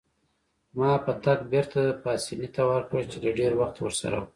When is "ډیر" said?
3.39-3.51